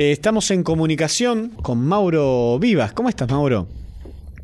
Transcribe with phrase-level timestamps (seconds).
[0.00, 2.94] Eh, estamos en comunicación con Mauro Vivas.
[2.94, 3.68] ¿Cómo estás, Mauro?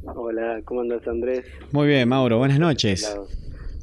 [0.04, 1.46] Hola, ¿cómo andas, Andrés?
[1.72, 2.36] Muy bien, Mauro.
[2.36, 3.18] Buenas noches.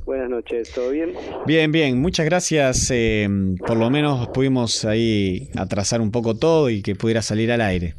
[0.06, 1.14] Buenas noches, ¿todo bien?
[1.48, 2.00] Bien, bien.
[2.00, 2.92] Muchas gracias.
[2.94, 7.62] Eh, por lo menos pudimos ahí atrasar un poco todo y que pudiera salir al
[7.62, 7.96] aire.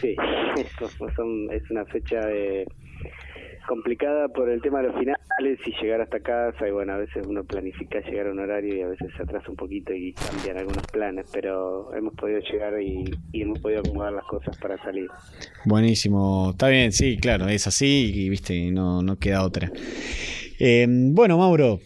[0.00, 0.16] Sí,
[1.52, 2.66] es una fecha de
[3.66, 7.26] complicada por el tema de los finales y llegar hasta casa y bueno, a veces
[7.26, 10.58] uno planifica llegar a un horario y a veces se atrasa un poquito y cambian
[10.58, 15.08] algunos planes, pero hemos podido llegar y, hemos podido acomodar las cosas para salir.
[15.64, 19.70] Buenísimo, está bien, sí, claro, es así y viste, no, no queda otra.
[20.58, 21.80] Eh, bueno, Mauro,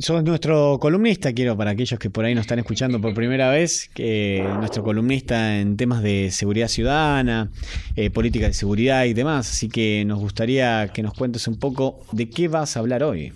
[0.00, 3.90] sos nuestro columnista, quiero para aquellos que por ahí nos están escuchando por primera vez,
[3.94, 7.50] que nuestro columnista en temas de seguridad ciudadana,
[7.96, 12.00] eh, política de seguridad y demás, así que nos gustaría que nos cuentes un poco
[12.12, 13.32] de qué vas a hablar hoy.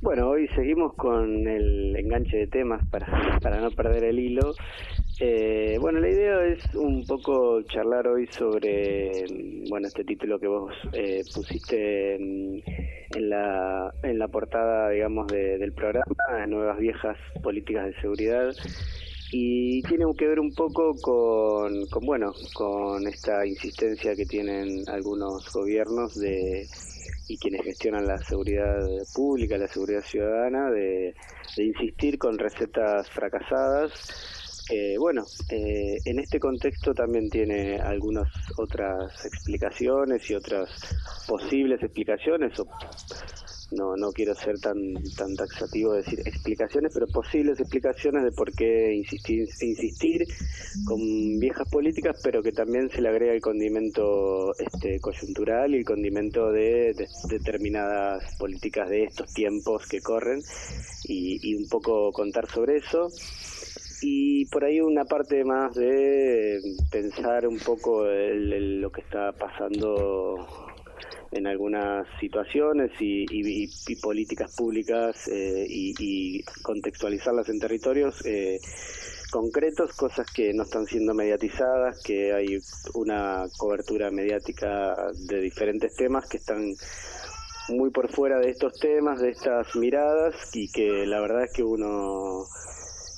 [0.00, 4.54] Bueno, hoy seguimos con el enganche de temas para, para no perder el hilo
[5.22, 9.26] eh, bueno, la idea es un poco charlar hoy sobre,
[9.68, 12.62] bueno, este título que vos eh, pusiste en,
[13.28, 18.50] la, en la portada, digamos, del programa, Nuevas Viejas Políticas de Seguridad,
[19.30, 25.52] y tiene que ver un poco con, con, bueno, con esta insistencia que tienen algunos
[25.52, 26.66] gobiernos de
[27.28, 28.80] y quienes gestionan la seguridad
[29.14, 31.14] pública, la seguridad ciudadana, de,
[31.56, 34.39] de insistir con recetas fracasadas
[34.70, 40.70] eh, bueno, eh, en este contexto también tiene algunas otras explicaciones y otras
[41.26, 42.66] posibles explicaciones, o
[43.72, 48.52] no, no quiero ser tan, tan taxativo de decir explicaciones, pero posibles explicaciones de por
[48.52, 50.24] qué insistir, insistir
[50.84, 51.00] con
[51.40, 56.52] viejas políticas, pero que también se le agrega el condimento este, coyuntural y el condimento
[56.52, 56.94] de,
[57.28, 60.40] determinadas políticas de estos tiempos que corren
[61.04, 63.08] y un poco contar sobre eso
[64.02, 66.60] y por ahí una parte más de
[66.90, 70.46] pensar un poco lo que está pasando
[71.32, 73.68] en algunas situaciones y,
[74.02, 78.58] políticas públicas eh, y, contextualizarlas en territorios eh,
[79.30, 82.58] concretos, cosas que no están siendo mediatizadas, que hay
[82.94, 84.96] una cobertura mediática
[85.28, 86.74] de diferentes temas que están
[87.68, 91.62] muy por fuera de estos temas, de estas miradas y que la verdad es que
[91.62, 92.44] uno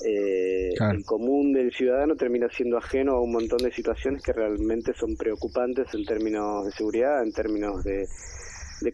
[0.05, 4.93] eh, el común del ciudadano termina siendo ajeno a un montón de situaciones que realmente
[4.95, 8.07] son preocupantes en términos de seguridad, en términos de,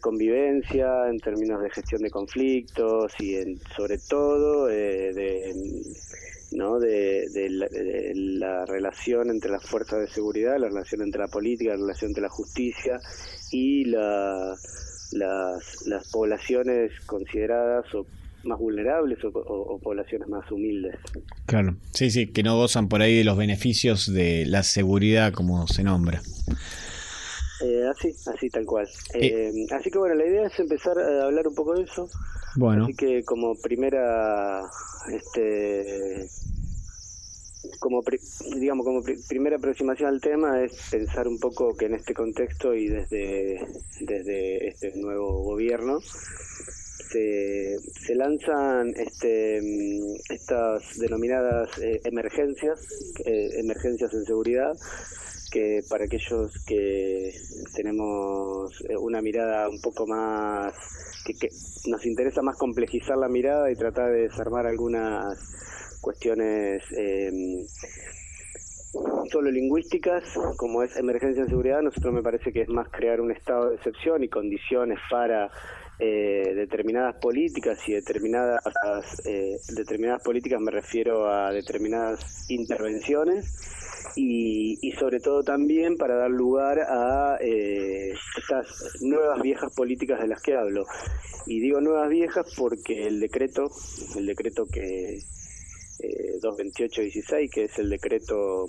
[0.01, 5.55] convivencia, en términos de gestión de conflictos y en, sobre todo eh, de,
[6.53, 6.79] ¿no?
[6.79, 7.27] De,
[8.39, 12.23] la, relación entre las fuerzas de seguridad, la relación entre la política, la relación entre
[12.23, 13.01] la justicia
[13.51, 14.55] y la,
[15.13, 18.07] las, las poblaciones consideradas o
[18.49, 20.97] más vulnerables o, poblaciones más humildes.
[21.47, 25.67] Claro, sí, sí, que no gozan por ahí de los beneficios de la seguridad como
[25.67, 26.21] se nombra.
[27.63, 28.89] Eh, así, así tal cual.
[29.15, 32.09] Eh, así que bueno, la idea es empezar a hablar un poco de eso.
[32.57, 32.85] Bueno.
[32.85, 34.63] Así que como primera,
[35.13, 36.27] este,
[37.79, 38.03] como
[38.59, 42.89] digamos como primera aproximación al tema es pensar un poco que en este contexto y
[42.89, 43.61] desde
[44.01, 45.99] desde este nuevo gobierno
[47.11, 49.61] se, se lanzan este,
[50.29, 52.79] estas denominadas eh, emergencias,
[53.25, 54.73] eh, emergencias en seguridad,
[55.51, 57.33] que para aquellos que
[57.75, 60.75] tenemos eh, una mirada un poco más,
[61.25, 61.49] que,
[61.87, 65.39] nos interesa más complejizar la mirada y tratar de desarmar algunas
[66.01, 66.83] cuestiones
[69.31, 70.25] solo lingüísticas,
[70.57, 73.77] como es emergencia en seguridad, nosotros me parece que es más crear un estado de
[73.77, 75.51] excepción y condiciones para
[75.99, 78.63] eh, determinadas políticas y determinadas
[79.25, 83.53] eh, determinadas políticas me refiero a determinadas intervenciones
[84.15, 88.67] y, y sobre todo también para dar lugar a eh, estas
[89.01, 90.87] nuevas viejas políticas de las que hablo.
[91.47, 93.71] Y digo nuevas viejas porque el decreto
[94.17, 95.19] el decreto que
[96.01, 98.67] eh, 228-16 que es el decreto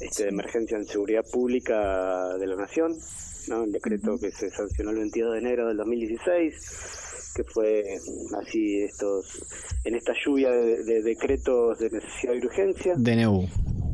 [0.00, 2.96] este, de emergencia en seguridad pública de la nación
[3.48, 3.64] ¿no?
[3.64, 7.84] el decreto que se sancionó el 22 de enero del 2016, que fue
[8.40, 9.42] así estos
[9.84, 12.94] en esta lluvia de, decretos de necesidad y urgencia.
[12.96, 13.46] DNU.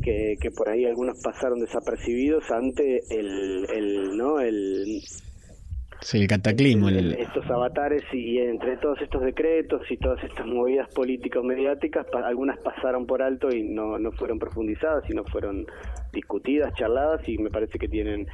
[0.03, 4.41] Que, que por ahí algunos pasaron desapercibidos ante el, el, ¿no?
[4.41, 5.01] el
[6.03, 6.89] Sí, el cataclismo.
[6.89, 13.07] Estos avatares y, entre todos estos decretos y todas estas movidas políticas mediáticas, algunas pasaron
[13.07, 15.65] por alto y no, no fueron profundizadas, sino fueron
[16.13, 18.27] discutidas, charladas y me parece que tienen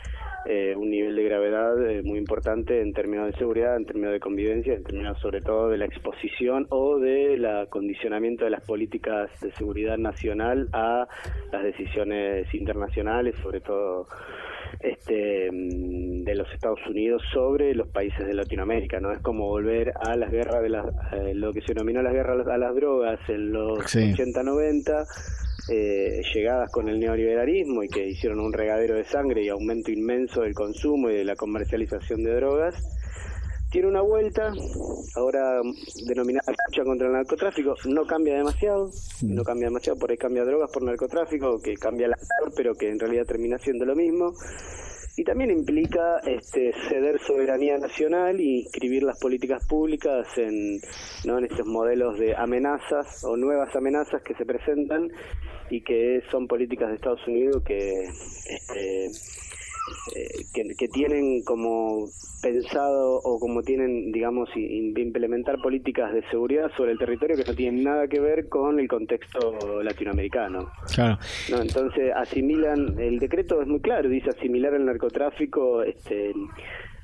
[0.47, 4.21] eh, un nivel de gravedad eh, muy importante en términos de seguridad, en términos de
[4.21, 9.53] convivencia, en términos sobre todo de la exposición o del acondicionamiento de las políticas de
[9.53, 11.07] seguridad nacional a
[11.53, 14.07] las decisiones internacionales, sobre todo
[14.81, 19.13] este mm, de los Estados Unidos sobre los países de Latinoamérica, ¿no?
[19.13, 22.47] Es como volver a las guerras de las, eh, lo que se denominó las guerras
[22.47, 25.07] a las drogas en los 80-90
[25.71, 30.43] eh, llegadas con el neoliberalismo y que hicieron un regadero de sangre y aumento inmenso
[30.43, 32.75] del consumo y de la comercialización de drogas,
[33.71, 34.53] tiene una vuelta,
[35.15, 35.61] ahora
[36.07, 38.91] denominada lucha contra el narcotráfico, no cambia demasiado,
[39.23, 42.17] no cambia demasiado, por ahí cambia drogas por narcotráfico, que cambia la
[42.57, 44.33] pero que en realidad termina siendo lo mismo
[45.19, 50.81] y también implica este, ceder soberanía nacional y inscribir las políticas públicas en,
[51.25, 51.39] ¿no?
[51.39, 55.11] en estos modelos de amenazas o nuevas amenazas que se presentan
[55.71, 59.11] y que son políticas de Estados Unidos que este,
[60.15, 62.09] eh, que, tienen como
[62.43, 67.85] pensado o como tienen, digamos, implementar políticas de seguridad sobre el territorio que no tienen
[67.85, 70.71] nada que ver con el contexto latinoamericano.
[70.95, 71.19] Claro.
[71.51, 71.61] ¿no?
[71.61, 76.33] Entonces asimilan, el decreto es muy claro, dice asimilar el narcotráfico, este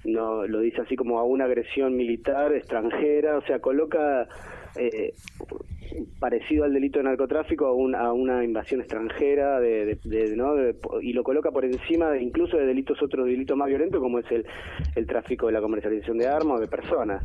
[0.05, 4.29] no lo dice así como a una agresión militar extranjera, o sea, coloca
[4.77, 5.15] eh,
[6.19, 9.99] parecido al delito de narcotráfico a, a una invasión extranjera de,
[10.37, 10.55] ¿no?
[11.00, 14.31] y lo coloca por encima de, incluso de delitos otros delitos más violentos como es
[14.31, 14.46] el,
[14.96, 17.25] el tráfico de la comercialización de armas o de personas.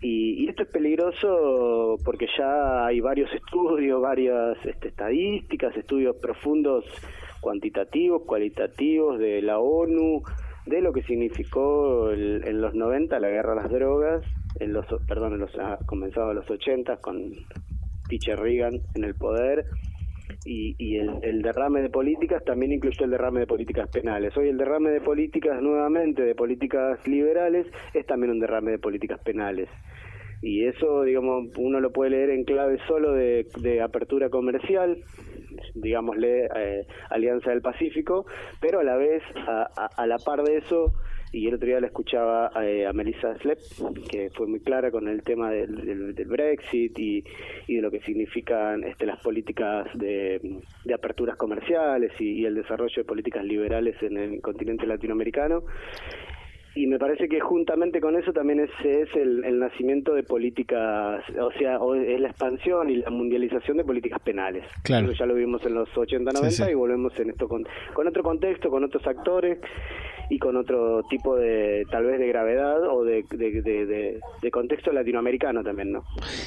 [0.00, 6.84] Y, esto es peligroso porque ya hay varios estudios, varias este, estadísticas, estudios profundos
[7.40, 10.22] cuantitativos, cualitativos de la ONU,
[10.66, 14.22] de lo que significó en los 90 la guerra a las drogas,
[14.60, 17.32] en los, perdón, en los, ha comenzado en los 80 con
[18.08, 19.66] Teacher Reagan en el poder
[20.44, 24.36] y, y el, derrame de políticas también incluyó el derrame de políticas penales.
[24.36, 29.20] Hoy el derrame de políticas nuevamente, de políticas liberales, es también un derrame de políticas
[29.20, 29.68] penales.
[30.42, 34.98] Y eso, digamos, uno lo puede leer en clave solo de, de apertura comercial,
[35.74, 38.26] digámosle eh, Alianza del Pacífico,
[38.60, 40.92] pero a la vez, a, a la par de eso,
[41.34, 43.58] y el otro día la escuchaba eh, a Melissa Slepp,
[44.08, 47.24] que fue muy clara con el tema del, Brexit y,
[47.66, 50.40] y, de lo que significan este, las políticas de,
[50.94, 55.64] aperturas comerciales y, el desarrollo de políticas liberales en el continente latinoamericano
[56.76, 61.52] y me parece que juntamente con eso también es, es el, nacimiento de políticas, o
[61.52, 64.64] sea, es la expansión y la mundialización de políticas penales.
[64.82, 65.12] Claro.
[65.12, 68.70] ya lo vimos en los 80, 90 y volvemos en esto con, con otro contexto,
[68.70, 69.58] con otros actores
[70.30, 75.92] y con otro tipo de, tal vez, de gravedad o de, de, contexto latinoamericano también,
[75.92, 76.04] ¿no?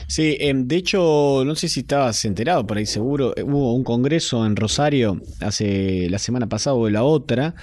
[0.07, 3.83] Sí, em, de hecho, no sé si estabas enterado, por ahí seguro, eh, hubo un
[3.83, 7.55] congreso en Rosario hace la semana pasada o la otra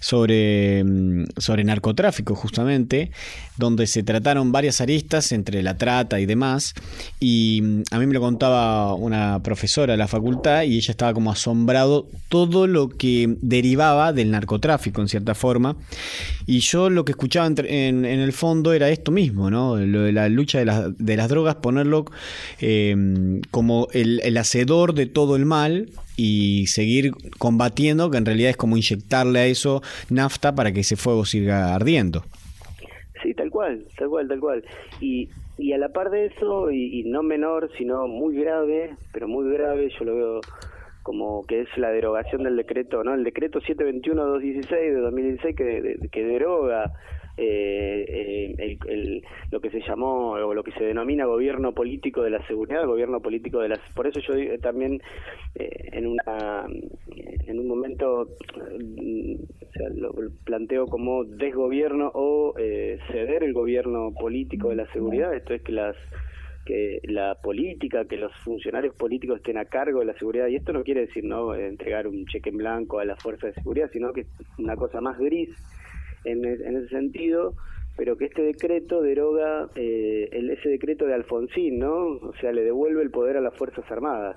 [0.00, 3.10] sobre, em, sobre narcotráfico, justamente,
[3.56, 6.74] donde se trataron varias aristas entre la trata y demás,
[7.20, 11.14] y em, a mí me lo contaba una profesora de la facultad y ella estaba
[11.14, 15.53] como asombrado todo lo que derivaba del narcotráfico, en cierta forma
[16.46, 19.76] y yo lo que escuchaba en, el fondo era esto mismo, ¿no?
[19.76, 22.04] Lo de la lucha de, las drogas, ponerlo
[22.60, 28.56] em, como el, hacedor de todo el mal y seguir combatiendo, que en realidad es
[28.56, 32.24] como inyectarle a eso nafta para que ese fuego siga ardiendo.
[33.22, 34.64] Sí, tal cual, tal cual, tal cual.
[35.00, 39.50] Y, y a la par de eso, y no menor, sino muy grave, pero muy
[39.50, 40.40] grave, yo lo veo
[41.04, 43.14] como que es la derogación del decreto, ¿no?
[43.14, 46.90] El decreto 721-216 de 2016 que, que deroga
[47.36, 52.46] eh, el, lo que se llamó o lo que se denomina gobierno político de la
[52.46, 53.80] seguridad, gobierno político de las.
[53.94, 55.00] Por eso yo también
[55.56, 56.66] eh, en una
[57.46, 58.28] en un momento
[59.94, 65.34] lo planteo como desgobierno o eh, ceder el gobierno político de la seguridad.
[65.34, 65.96] Esto es que las
[66.64, 70.48] que la política, que los funcionarios políticos estén a cargo de la seguridad.
[70.48, 73.54] Y esto no quiere decir no entregar un cheque en blanco a la fuerza de
[73.54, 74.28] seguridad, sino que es
[74.58, 75.50] una cosa más gris
[76.24, 77.54] en, en ese sentido,
[77.96, 82.06] pero que este decreto deroga eh, el, ese decreto de Alfonsín, ¿no?
[82.06, 84.36] O sea, le devuelve el poder a las Fuerzas Armadas.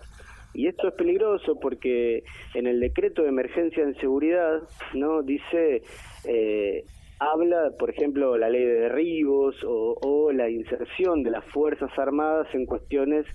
[0.53, 4.61] Y esto es peligroso porque en el decreto de emergencia en seguridad,
[4.93, 5.21] ¿no?
[5.21, 5.81] Dice
[6.27, 6.83] eh,
[7.19, 12.65] habla, por ejemplo, la ley de derribos o, la inserción de las Fuerzas Armadas en
[12.65, 13.25] cuestiones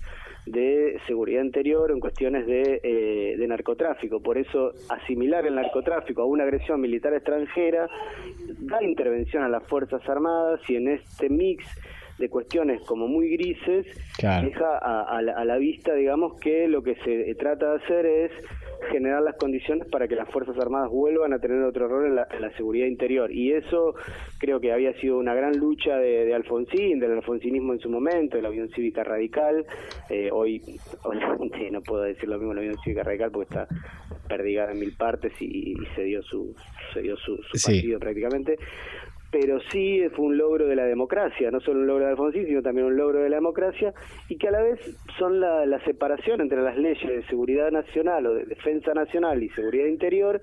[0.45, 4.21] de seguridad interior en cuestiones de, eh, de narcotráfico.
[4.21, 7.87] Por eso asimilar el narcotráfico a una agresión militar extranjera
[8.59, 11.65] da intervención a las Fuerzas Armadas y en este mix
[12.17, 13.85] de cuestiones como muy grises,
[14.17, 18.31] deja a, la, vista, digamos, que lo que se trata de hacer es
[18.91, 22.51] generar las condiciones para que las Fuerzas Armadas vuelvan a tener otro rol en la,
[22.57, 23.31] seguridad interior.
[23.31, 23.95] Y eso
[24.37, 28.43] creo que había sido una gran lucha de, Alfonsín, del alfonsinismo en su momento, de
[28.43, 29.65] la Unión Cívica Radical.
[30.09, 30.61] Eh, hoy,
[31.03, 33.67] obviamente, no puedo decir lo mismo de la Unión Cívica Radical porque está
[34.27, 36.55] perdigada en mil partes y, se dio su,
[36.93, 38.57] se dio su, partido prácticamente
[39.33, 42.61] pero sí fue un logro de la democracia, no solo un logro de Alfonsín, sino
[42.61, 43.91] también un logro de la democracia,
[44.29, 44.79] y que a la vez
[45.17, 49.87] son la, separación entre las leyes de seguridad nacional o de defensa nacional y seguridad
[49.87, 50.39] interior,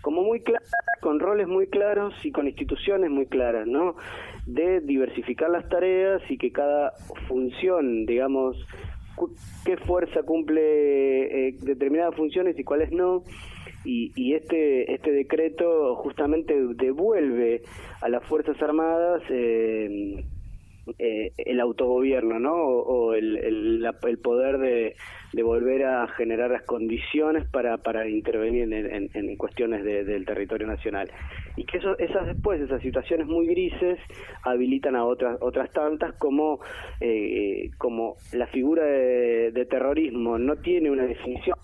[0.00, 0.64] como muy clara,
[1.02, 3.96] con roles muy claros y con instituciones muy claras, ¿no?
[4.46, 6.94] De diversificar las tareas y que cada
[7.28, 8.56] función, digamos,
[9.66, 13.22] qué fuerza cumple eh, determinadas funciones y cuáles no,
[13.84, 17.62] y, y este este decreto justamente devuelve
[18.00, 20.24] a las fuerzas armadas eh,
[20.98, 22.54] eh, el autogobierno, ¿no?
[22.54, 24.96] O, el, el, poder de,
[25.32, 31.10] de, volver a generar las condiciones para, para intervenir en, en, cuestiones del territorio nacional.
[31.56, 33.98] Y que eso, esas después, esas situaciones muy grises,
[34.42, 36.60] habilitan a otras otras tantas como,
[37.00, 41.56] eh, como la figura de, de terrorismo no tiene una definición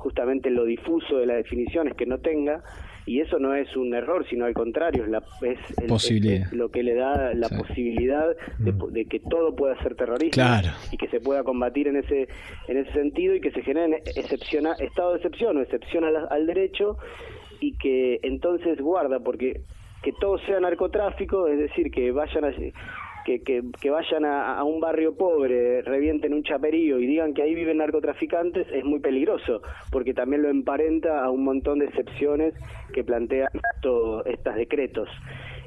[0.00, 2.62] justamente lo difuso de la definición es que no tenga,
[3.06, 6.94] y eso no es un error, sino al contrario, es, la, es, lo que le
[6.94, 8.92] da la posibilidad mm.
[8.92, 10.44] de, que todo pueda ser terrorismo
[10.90, 12.28] y que se pueda combatir en ese
[12.68, 16.46] en ese sentido y que se genere excepciona, estado de excepción o excepción al, al
[16.46, 16.96] derecho
[17.60, 19.60] y que entonces guarda porque
[20.02, 22.52] que todo sea narcotráfico, es decir, que vayan a,
[23.24, 27.78] que, que, vayan a, un barrio pobre, revienten un chaperío y digan que ahí viven
[27.78, 32.54] narcotraficantes es muy peligroso, porque también lo emparenta a un montón de excepciones
[32.92, 35.08] que plantean estos decretos.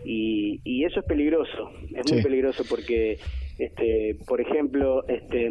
[0.05, 3.17] Y, y eso es peligroso, es muy peligroso porque,
[3.57, 5.50] este, por ejemplo, este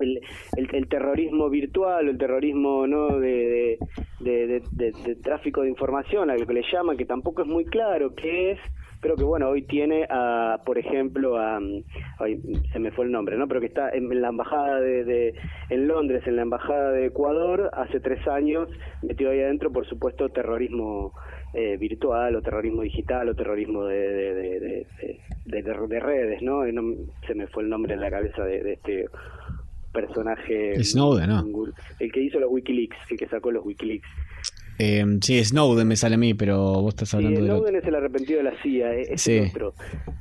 [0.00, 0.20] el,
[0.72, 3.78] el, terrorismo virtual, el terrorismo no de,
[4.20, 8.14] de, de, tráfico de información, a lo que le llaman, que tampoco es muy claro
[8.14, 8.58] qué es,
[9.00, 11.58] pero que bueno, hoy tiene a, por ejemplo, a,
[12.72, 13.48] se me fue el nombre, ¿no?
[13.48, 15.34] Pero que está en la embajada de,
[15.70, 18.68] en Londres, en la embajada de Ecuador, hace tres años,
[19.02, 21.12] metido ahí adentro, por supuesto, terrorismo
[21.54, 24.86] eh, virtual o terrorismo digital o terrorismo de, de,
[25.46, 26.62] de, redes, ¿no?
[27.26, 29.06] Se me fue el nombre en la cabeza de, este
[29.92, 30.82] personaje.
[30.84, 31.44] Snowden, ¿no?
[31.98, 34.08] El que hizo los Wikileaks, el que sacó los Wikileaks.
[34.82, 37.52] Eh, sí, Snowden me sale a mí, pero vos estás hablando sí, de.
[37.52, 39.40] Snowden es el arrepentido de la CIA, e-, es sí.
[39.50, 39.74] otro.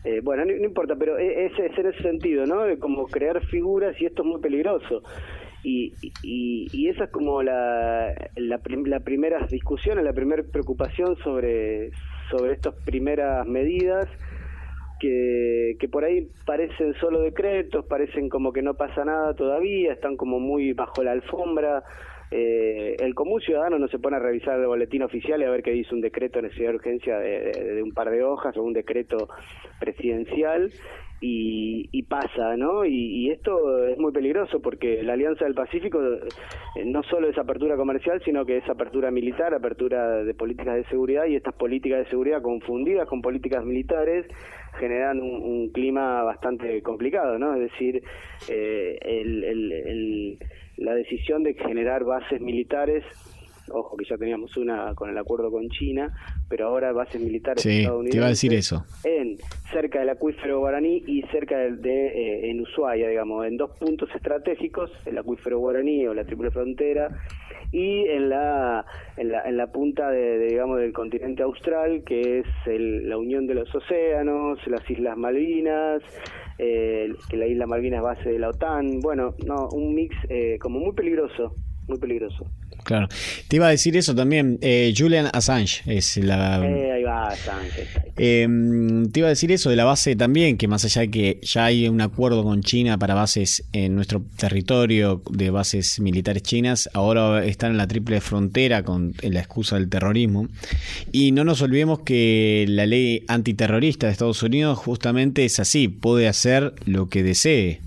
[0.03, 2.63] Eh, bueno, no, importa, pero e-, es, es, en ese sentido, ¿no?
[2.63, 5.01] De como crear figuras y esto es muy peligroso.
[5.63, 11.91] Y, y, y esa es como la, la, la primera discusión, la primera preocupación sobre,
[12.29, 14.09] sobre estas primeras medidas
[14.99, 20.17] que, que por ahí parecen solo decretos, parecen como que no pasa nada todavía, están
[20.17, 21.83] como muy bajo la alfombra.
[22.31, 25.63] Eh, el común ciudadano no se pone a revisar el boletín oficial y a ver
[25.63, 28.73] qué dice un decreto de necesidad de urgencia de, un par de hojas o un
[28.73, 29.29] decreto
[29.79, 30.71] presidencial
[31.21, 32.85] y, pasa, ¿no?
[32.85, 37.75] Y, esto es muy peligroso porque la Alianza del Pacífico eh, no solo es apertura
[37.75, 42.09] comercial, sino que es apertura militar, apertura de políticas de seguridad y estas políticas de
[42.09, 44.25] seguridad confundidas con políticas militares
[44.79, 47.53] generan un, clima bastante complicado, ¿no?
[47.55, 48.01] Es decir,
[48.47, 50.37] eh, el
[50.79, 53.03] la decisión de generar bases militares
[53.71, 56.11] ojo que ya teníamos una con el acuerdo con China,
[56.47, 58.11] pero ahora bases militares sí, estadounidenses.
[58.11, 58.85] Te iba a decir eso.
[59.03, 59.37] En
[59.71, 64.91] cerca del acuífero guaraní y cerca de, eh, en Ushuaia, digamos, en dos puntos estratégicos,
[65.05, 67.09] el acuífero guaraní o la triple frontera
[67.71, 68.85] y en la
[69.17, 73.55] en la, en la punta de, digamos del continente austral, que es la unión de
[73.55, 76.01] los océanos, las islas Malvinas,
[76.57, 80.57] eh, que la isla Malvinas es base de la OTAN, bueno, no, un mix eh,
[80.59, 81.53] como muy peligroso,
[81.89, 82.45] muy peligroso.
[82.83, 83.07] Claro.
[83.47, 84.57] Te iba a decir eso también.
[84.61, 86.65] Eh, Julian Assange es la.
[86.65, 87.87] Eh, ahí va, Assange.
[88.17, 91.39] Em, te iba a decir eso de la base también, que más allá de que
[91.41, 96.89] ya hay un acuerdo con China para bases en nuestro territorio de bases militares chinas,
[96.93, 100.47] ahora están en la triple frontera con la excusa del terrorismo.
[101.11, 106.27] Y no nos olvidemos que la ley antiterrorista de Estados Unidos justamente es así, puede
[106.27, 107.81] hacer lo que desee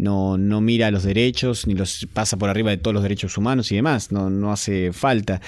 [0.00, 3.70] no, no mira los derechos, ni los pasa por arriba de todos los derechos humanos
[3.72, 5.40] y demás, no, no hace falta.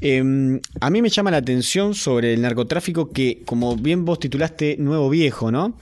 [0.00, 4.76] Em, a mí me llama la atención sobre el narcotráfico que, como bien vos titulaste,
[4.78, 5.74] nuevo viejo, ¿no?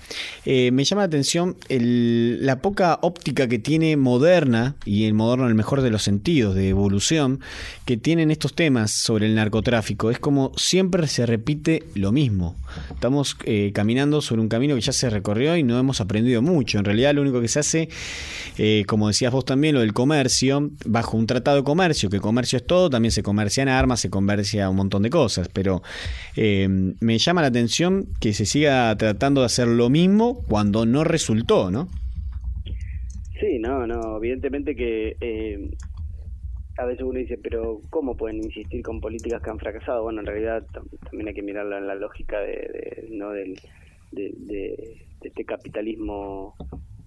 [0.44, 5.54] Eh, me llama la atención la poca óptica que tiene moderna, y el moderno el
[5.54, 7.40] mejor de los sentidos, de evolución,
[7.84, 10.10] que tienen estos temas sobre el narcotráfico.
[10.10, 12.56] Es como siempre se repite lo mismo.
[12.90, 16.78] Estamos eh, caminando sobre un camino que ya se recorrió y no hemos aprendido mucho.
[16.78, 17.88] En realidad lo único que se hace,
[18.56, 22.56] eh, como decías vos también, lo del comercio, bajo un tratado de comercio, que comercio
[22.56, 25.82] es todo, también se comercian armas, se comercia un montón de cosas, pero
[26.36, 26.68] eh,
[27.00, 31.70] me llama la atención que se siga tratando de hacer lo mismo cuando no resultó,
[31.70, 31.88] ¿no?
[33.40, 35.70] Sí, no, no, evidentemente que eh,
[36.78, 40.04] a veces uno dice, pero ¿cómo pueden insistir con políticas que han fracasado?
[40.04, 40.64] Bueno, en realidad
[41.04, 43.30] también hay que mirarlo en la lógica de, ¿no?
[43.30, 43.58] del,
[44.12, 46.54] de, este capitalismo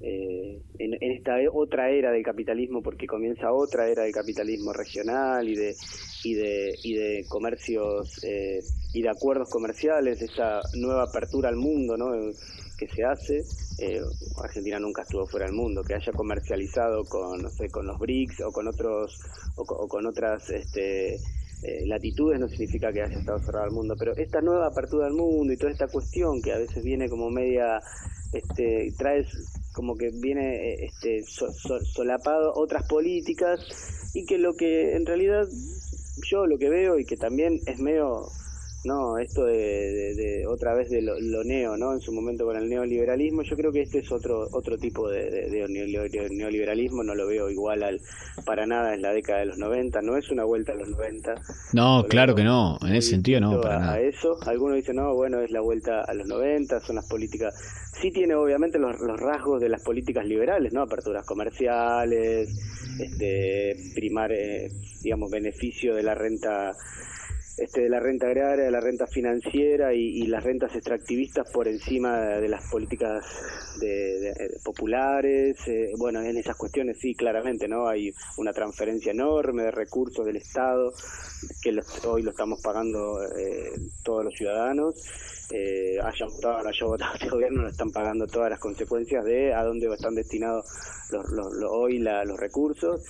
[0.02, 5.48] eh, en, esta e, otra era del capitalismo porque comienza otra era del capitalismo regional
[5.48, 5.76] y de
[6.24, 8.60] y de y de comercios eh,
[8.94, 12.12] y de acuerdos comerciales esta nueva apertura al mundo ¿no?
[12.78, 13.42] que se hace
[13.80, 14.00] eh,
[14.42, 18.42] Argentina nunca estuvo fuera del mundo que haya comercializado con no sé con los BRICS
[18.48, 19.20] o con otros
[19.58, 21.18] o, con otras este
[21.62, 25.52] latitudes no significa que haya estado cerrado al mundo, pero esta nueva apertura al mundo
[25.54, 27.80] y toda esta cuestión que a veces viene como media,
[28.34, 29.26] este, trae
[29.74, 33.60] como que viene eh, este, solapado otras políticas
[34.14, 35.48] y que lo que en realidad
[36.30, 38.28] yo lo que veo y que también es medio
[38.86, 43.44] no esto de, otra vez de lo, neo no en su momento con el neoliberalismo
[43.44, 45.50] yo creo que este es otro otro tipo de,
[46.30, 48.00] neoliberalismo no lo veo igual al
[48.46, 51.36] para nada en la década de los 90 no es una vuelta a los 90
[51.74, 54.00] no claro que no en ese sentido no para nada.
[54.00, 57.54] eso algunos dicen no bueno es la vuelta a los 90 son las políticas
[58.00, 62.50] sí tiene obviamente los, rasgos de las políticas liberales no aperturas comerciales
[62.98, 64.72] este primar eh,
[65.02, 66.74] digamos beneficio de la renta
[67.60, 72.18] este, de la renta agraria, de la renta financiera y, las rentas extractivistas por encima
[72.18, 73.26] de, las políticas
[73.80, 75.58] de, populares.
[75.68, 77.88] Eh, bueno, en esas cuestiones sí, claramente, ¿no?
[77.88, 80.94] Hay una transferencia enorme de recursos del Estado
[81.62, 83.72] que hoy lo estamos pagando eh,
[84.04, 84.96] todos los ciudadanos.
[85.52, 89.54] Eh, hayan votado no hayan votado este gobierno, lo están pagando todas las consecuencias de
[89.54, 90.66] a dónde están destinados
[91.10, 93.02] los, hoy los recursos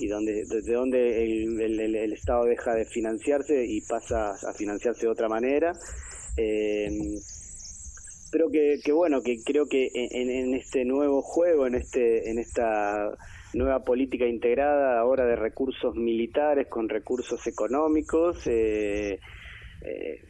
[0.00, 5.12] y donde, desde donde el, el, Estado deja de financiarse y pasa a financiarse de
[5.12, 5.72] otra manera.
[6.36, 6.88] Eh,
[8.30, 12.38] pero que, que, bueno, que creo que en, en, este nuevo juego, en este, en
[12.38, 13.10] esta
[13.54, 19.18] nueva política integrada ahora de recursos militares con recursos económicos, eh,
[19.82, 20.20] eh,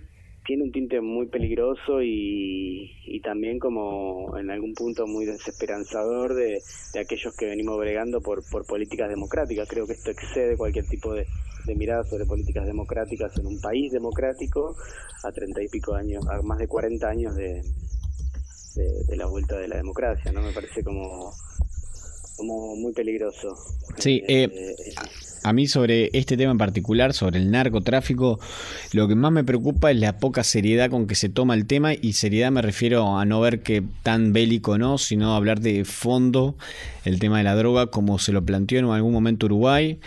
[0.49, 6.63] tiene un tinte muy peligroso y, y, también como en algún punto muy desesperanzador de,
[6.95, 9.69] de, aquellos que venimos bregando por, por políticas democráticas.
[9.69, 11.27] Creo que esto excede cualquier tipo de,
[11.67, 14.75] de mirada sobre políticas democráticas en un país democrático
[15.23, 17.61] a treinta y pico años, a más de 40 años de,
[19.07, 20.41] de, la vuelta de la democracia, ¿no?
[20.41, 21.31] Me parece como,
[22.39, 23.55] como muy peligroso.
[23.99, 24.95] Sí, eh, eh, eh
[25.45, 28.39] a mí sobre este tema en particular, sobre el narcotráfico,
[28.93, 31.95] lo que más me preocupa es la poca seriedad con que se toma el tema
[31.95, 36.57] y seriedad me refiero a no ver que tan bélico no, sino hablar de fondo
[37.05, 39.99] el tema de la droga como se lo planteó en algún momento Uruguay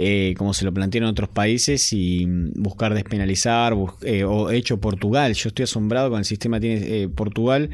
[0.00, 5.34] eh, como se lo plantearon otros países, y buscar despenalizar, eh, o hecho Portugal.
[5.34, 7.70] Yo estoy asombrado con el sistema que tiene eh, Portugal.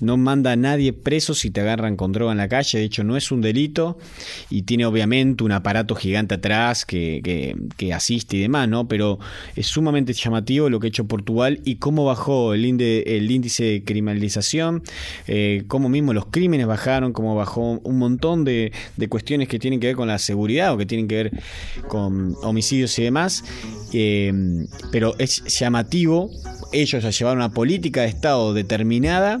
[0.00, 2.78] No manda a nadie preso si te agarran con droga en la calle.
[2.78, 3.98] De hecho, no es un delito
[4.50, 8.86] y tiene obviamente un aparato gigante atrás que, que, asiste y demás, ¿no?
[8.86, 9.18] Pero
[9.56, 13.84] es sumamente llamativo lo que ha hecho Portugal y cómo bajó el, el índice de
[13.84, 14.82] criminalización,
[15.26, 19.80] eh, cómo mismo los crímenes bajaron, cómo bajó un montón de, de cuestiones que tienen
[19.80, 21.32] que ver con la seguridad o que tienen que ver
[21.88, 23.44] con homicidios y demás,
[23.92, 24.32] eh,
[24.92, 26.30] pero es llamativo,
[26.72, 29.40] ellos ya llevaron una política de Estado determinada,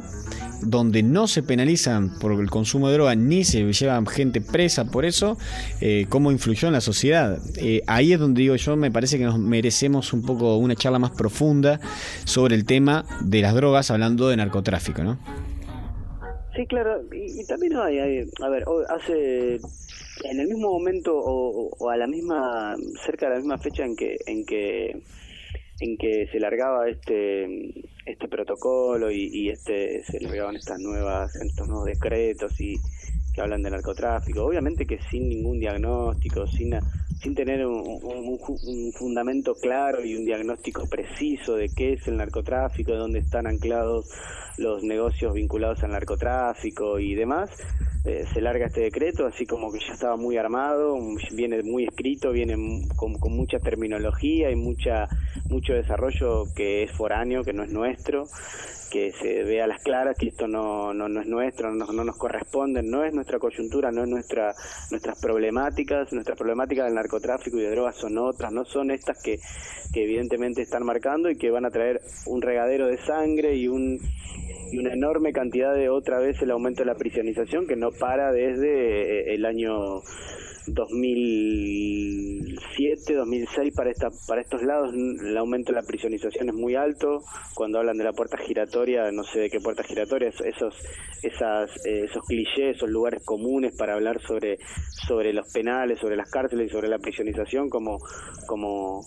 [0.62, 5.04] donde no se penalizan por el consumo de droga ni se llevan gente presa por
[5.04, 5.38] eso,
[5.80, 7.38] eh, cómo influyó en la sociedad.
[7.56, 10.98] Eh, ahí es donde digo yo, me parece que nos merecemos un poco una charla
[10.98, 11.80] más profunda
[12.24, 15.18] sobre el tema de las drogas, hablando de narcotráfico, ¿no?
[16.54, 19.60] Sí, claro, y, también hay, a ver, hace
[20.24, 24.16] en el mismo momento o, a la misma cerca de la misma fecha en que
[24.26, 25.02] en que
[25.80, 27.72] en que se largaba este
[28.04, 32.76] este protocolo y, este se largaban estas nuevas estos nuevos decretos y
[33.34, 36.74] que hablan de narcotráfico obviamente que sin ningún diagnóstico sin
[37.20, 38.00] sin tener un,
[38.94, 44.06] fundamento claro y un diagnóstico preciso de qué es el narcotráfico, de dónde están anclados
[44.56, 47.50] los negocios vinculados al narcotráfico y demás,
[48.04, 50.98] eh, se larga este decreto, así como que ya estaba muy armado,
[51.32, 55.08] viene muy escrito, viene con, con, mucha terminología y mucha
[55.50, 58.24] mucho desarrollo que es foráneo, que no es nuestro,
[58.90, 62.16] que se vea las claras que esto no, no, no es nuestro, no, no, nos
[62.16, 64.54] corresponde, no es nuestra coyuntura, no es nuestra,
[64.90, 69.38] nuestras problemáticas, nuestras problemáticas del narcotráfico y de drogas son otras, no son estas que,
[69.92, 74.00] que evidentemente están marcando y que van a traer un regadero de sangre y un
[74.72, 78.32] y una enorme cantidad de otra vez el aumento de la prisionización que no para
[78.32, 80.00] desde eh, el año
[80.74, 87.22] 2007, 2006 para esta para estos lados el aumento de la prisionización es muy alto.
[87.54, 90.74] Cuando hablan de la puerta giratoria, no sé de qué puerta giratoria, esos
[91.22, 94.58] esas eh, esos clichés, esos lugares comunes para hablar sobre
[95.06, 97.98] sobre los penales, sobre las cárceles y sobre la prisionización como
[98.46, 99.04] como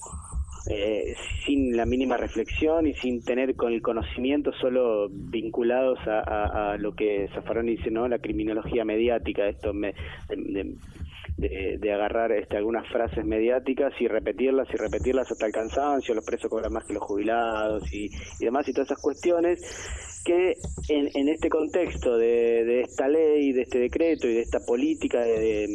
[0.66, 1.14] eh,
[1.46, 7.28] sin la mínima reflexión y sin tener con el conocimiento solo vinculados a, lo que
[7.34, 8.08] Zaffaroni dice, ¿no?
[8.08, 9.94] La criminología mediática, esto me,
[10.30, 10.76] de,
[11.94, 16.74] agarrar este, algunas frases mediáticas y repetirlas y repetirlas hasta el cansancio, los presos cobran
[16.74, 19.62] más que los jubilados y, demás y todas esas cuestiones
[20.26, 20.54] que
[20.90, 25.22] en, en este contexto de, de, esta ley, de este decreto y de esta política
[25.22, 25.68] de de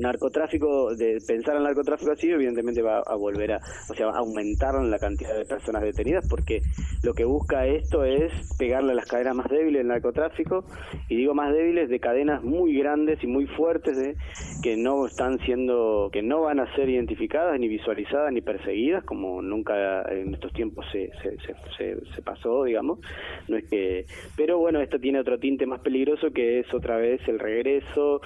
[0.00, 4.98] narcotráfico, de pensar en narcotráfico así, evidentemente va a volver a, o sea, aumentar la
[4.98, 6.60] cantidad de personas detenidas, porque
[7.02, 10.64] lo que busca esto es pegarle a las cadenas más débiles del narcotráfico,
[11.08, 14.16] y digo más débiles de cadenas muy grandes y muy fuertes de,
[14.62, 19.42] que no están siendo, que no van a ser identificadas, ni visualizadas, ni perseguidas, como
[19.42, 21.36] nunca en estos tiempos se, se,
[21.76, 22.98] se, se pasó, digamos.
[23.48, 27.20] No es que, pero bueno, esto tiene otro tinte más peligroso que es otra vez
[27.28, 28.20] el regreso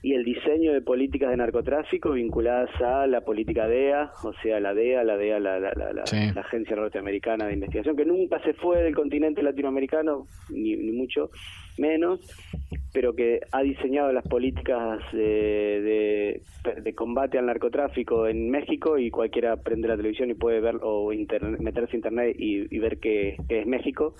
[0.00, 4.72] y el diseño de políticas de narcotráfico vinculadas a la política DEA, o sea, la
[4.72, 8.94] DEA, la DEA, la, la, la, Agencia Norteamericana de Investigación, que nunca se fue del
[8.94, 11.30] continente latinoamericano, ni, mucho
[11.78, 12.20] menos,
[12.92, 16.42] pero que ha diseñado las políticas de,
[16.82, 21.10] de, combate al narcotráfico en México y cualquiera prende la televisión y puede ver o
[21.58, 24.14] meterse a internet y, y ver que es México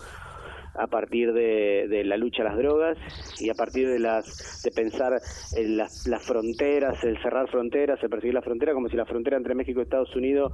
[0.79, 2.97] a partir de, la lucha a las drogas
[3.41, 5.21] y a partir de las de pensar
[5.57, 9.37] en las, las, fronteras, el cerrar fronteras, el perseguir la frontera, como si la frontera
[9.37, 10.53] entre México y Estados Unidos,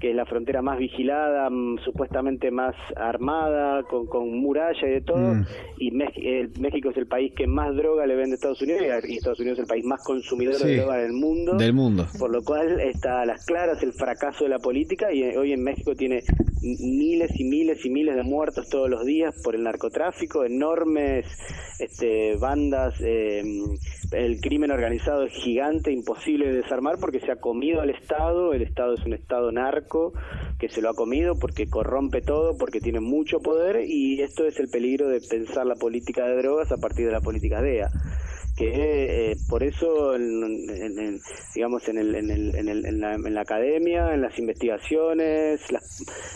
[0.00, 5.00] que es la frontera más vigilada, mm, supuestamente más armada, con, con muralla y de
[5.00, 5.46] todo, mm.
[5.78, 9.40] y México es el país que más droga le vende a Estados Unidos y Estados
[9.40, 11.54] Unidos es el país más consumidor de droga del mundo.
[11.54, 12.06] Del mundo.
[12.18, 15.62] Por lo cual está a las claras el fracaso de la política y hoy en
[15.62, 16.22] México tiene
[16.62, 21.26] miles y miles y miles de muertos todos los días por el narcotráfico, enormes
[21.78, 23.76] este, bandas, em,
[24.12, 28.62] el crimen organizado es gigante, imposible de desarmar porque se ha comido al Estado, el
[28.62, 30.12] Estado es un Estado narco
[30.58, 34.58] que se lo ha comido porque corrompe todo, porque tiene mucho poder y esto es
[34.60, 37.90] el peligro de pensar la política de drogas a partir de la política DEA
[38.56, 41.20] que eh, por eso en,
[41.54, 45.60] digamos en, el, en, el, en, el, en, la, en la academia en las investigaciones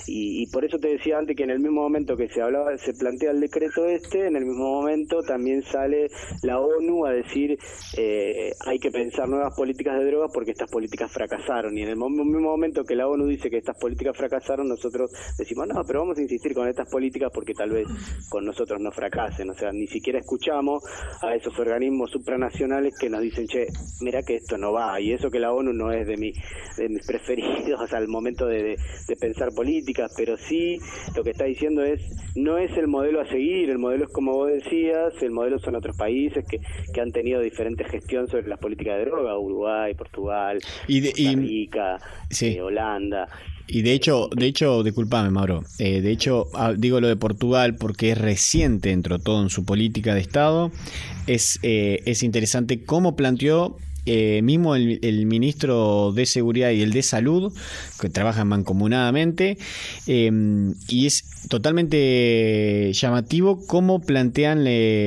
[0.06, 2.76] y, y, por eso te decía antes que en el mismo momento que se hablaba
[2.78, 6.08] se plantea el decreto este en el mismo momento también sale
[6.42, 7.58] la ONU a decir
[7.96, 11.76] eh, hay que pensar nuevas políticas de drogas porque estas políticas fracasaron.
[11.76, 15.68] Y en el mismo momento que la ONU dice que estas políticas fracasaron nosotros decimos
[15.68, 17.86] no pero vamos a insistir con estas políticas porque tal vez
[18.28, 20.82] con nosotros no fracasen o sea ni siquiera escuchamos
[21.22, 23.66] a esos organismos supranacionales que nos dicen, che,
[24.00, 26.32] mira que esto no va, y eso que la ONU no es de, mi,
[26.76, 30.78] de mis preferidos al momento de, de, pensar políticas, pero sí
[31.16, 32.00] lo que está diciendo es,
[32.36, 35.76] no es el modelo a seguir, el modelo es como vos decías, el modelo son
[35.76, 36.58] otros países que,
[36.92, 41.98] que han tenido diferentes gestión sobre las políticas de droga, Uruguay, Portugal, y Costa Rica,
[42.40, 43.28] eh, Holanda.
[43.68, 45.62] Y de hecho, de hecho, disculpame, Mauro.
[45.78, 49.64] Eh, de hecho, ah, digo lo de Portugal porque es reciente dentro todo en su
[49.64, 50.72] política de Estado.
[51.26, 53.76] Es, eh, es interesante cómo planteó
[54.08, 57.52] eh, mismo el, ministro de Seguridad y el de Salud,
[58.00, 59.58] que trabajan mancomunadamente,
[60.06, 64.64] y es totalmente llamativo cómo plantean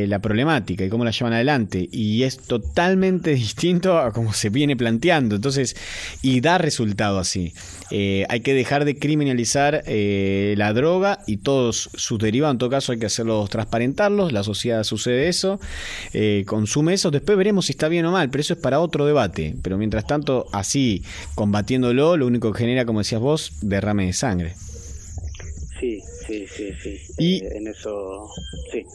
[0.10, 1.90] la problemática y cómo la llevan adelante.
[1.92, 5.36] Y es totalmente distinto a cómo se viene planteando.
[5.36, 5.76] Entonces,
[6.22, 7.54] y da resultado así.
[7.92, 12.56] Eh, hay que dejar de criminalizar eh, la droga y todos sus derivados.
[12.56, 14.32] En todo caso, hay que hacerlos transparentarlos.
[14.32, 15.60] La sociedad sucede eso,
[16.14, 17.12] eh, consume eso.
[17.12, 19.56] Después veremos si está bien o mal, pero eso es para otro debate.
[19.62, 21.04] Pero mientras tanto, así
[21.36, 24.54] combatiéndolo, lo único que genera, como decías vos, derrame de sangre.
[25.82, 26.98] Sí, sí, sí, sí.
[27.18, 28.30] Y eh, en eso,
[28.72, 28.86] sí.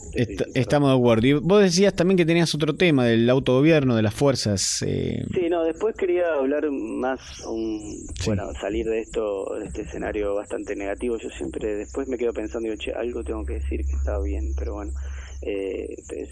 [0.53, 1.27] estamos de acuerdo.
[1.27, 4.81] Y vos decías también que tenías otro tema del autogobierno, de las fuerzas.
[4.87, 5.25] Eh...
[5.33, 10.77] Sí, no, después quería hablar más, un, bueno, salir de esto, de este escenario bastante
[10.77, 11.17] negativo.
[11.17, 14.53] Yo siempre, después me quedo pensando, digo, che, algo tengo que decir que está bien,
[14.57, 14.93] pero bueno.
[15.43, 16.29] Eh, pues,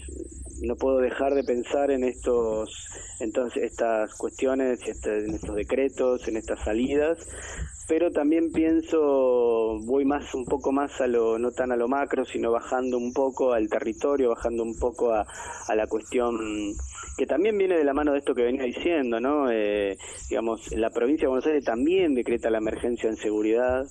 [0.62, 2.88] no puedo dejar de pensar en estos
[3.20, 7.18] entonces estas cuestiones este, en estos decretos en estas salidas
[7.88, 12.24] pero también pienso voy más un poco más a lo no tan a lo macro
[12.24, 15.24] sino bajando un poco al territorio bajando un poco a,
[15.68, 16.74] a la cuestión
[17.16, 19.96] que también viene de la mano de esto que venía diciendo no eh,
[20.28, 23.86] digamos la provincia de Buenos Aires también decreta la emergencia en seguridad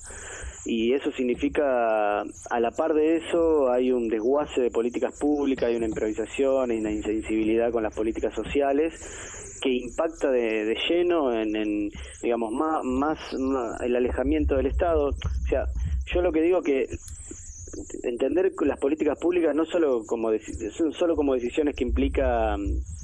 [0.66, 5.76] y eso significa, a la par de eso, hay un desguace de políticas públicas, hay
[5.76, 8.92] una improvisación, hay una insensibilidad con las políticas sociales
[9.62, 13.18] que impacta de, lleno en, digamos, más, más,
[13.80, 15.10] el alejamiento del Estado.
[15.10, 15.66] O sea,
[16.12, 16.86] yo lo que digo que
[18.02, 20.30] entender las políticas públicas no solo como
[20.92, 22.56] solo como decisiones que implica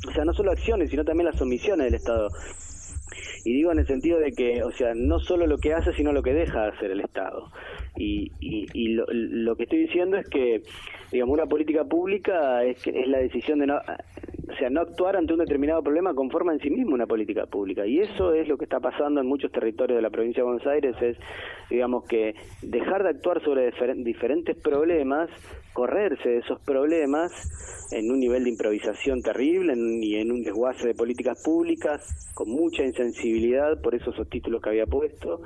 [0.08, 2.28] o sea no solo acciones sino también las omisiones del Estado
[3.44, 6.12] y digo en el sentido de que, o sea, no solo lo que hace, sino
[6.12, 7.48] lo que deja de hacer el Estado.
[7.96, 10.62] Y, y, lo, lo, que estoy diciendo es que,
[11.10, 15.32] digamos, una política pública es, es la decisión de no, o sea, no actuar ante
[15.32, 17.86] un determinado problema conforma en sí mismo una política pública.
[17.86, 20.66] Y eso es lo que está pasando en muchos territorios de la provincia de Buenos
[20.66, 21.16] Aires, es,
[21.68, 25.30] digamos, que dejar de actuar sobre diferentes problemas,
[25.72, 27.32] correrse esos problemas
[27.92, 32.84] en un nivel de improvisación terrible y en un desguace de políticas públicas con mucha
[32.84, 35.42] insensibilidad por esos títulos que había puesto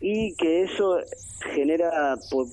[0.00, 0.98] y que eso
[1.54, 2.46] genera por,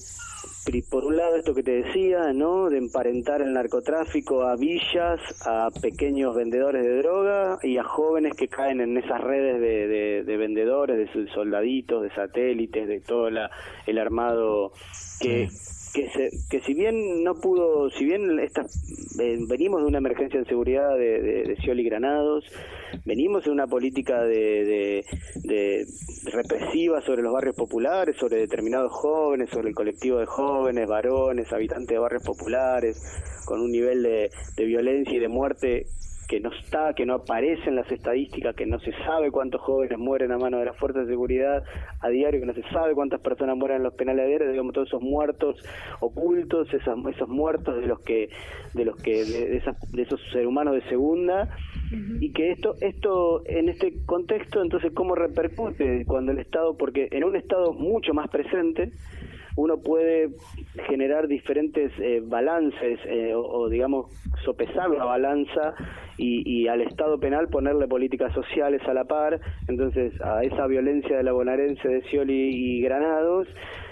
[0.90, 2.70] por un lado esto que te decía, ¿no?
[2.70, 8.48] De emparentar el narcotráfico a villas, a pequeños vendedores de droga y a jóvenes que
[8.48, 13.52] caen en esas redes de, de, vendedores, de soldaditos, de satélites, de todo la,
[13.86, 14.72] el armado
[15.20, 15.50] que,
[15.94, 18.62] que, se, que si bien no pudo, si bien esta,
[19.20, 22.46] eh, venimos de una emergencia en seguridad de, de, de Scioli Granados,
[23.06, 25.04] venimos de una política de,
[25.44, 25.86] de,
[26.32, 31.90] represiva sobre los barrios populares, sobre determinados jóvenes, sobre el colectivo de jóvenes, varones, habitantes
[31.90, 32.98] de barrios populares,
[33.46, 35.86] con un nivel de, de violencia y de muerte
[36.28, 39.98] que no está, que no aparece en las estadísticas, que no se sabe cuántos jóvenes
[39.98, 41.64] mueren a mano de las fuerzas de seguridad
[42.02, 44.74] a diario, que no se sabe cuántas personas mueren en los penales a diario, digamos
[44.74, 45.58] todos esos muertos
[46.00, 48.30] ocultos, esos, esos muertos de los que,
[48.74, 51.50] de los que, de, de esos seres humanos de segunda,
[52.20, 57.24] y que esto, esto en este contexto, entonces cómo repercute cuando el Estado, porque en
[57.24, 58.92] un Estado mucho más presente,
[59.56, 60.30] uno puede
[60.88, 64.08] generar diferentes eh, balances eh, o, digamos
[64.44, 65.76] sopesar la balanza
[66.18, 69.40] y, al Estado penal ponerle políticas sociales a la par.
[69.68, 73.48] Entonces a esa violencia de la bonaerense de Scioli y Granados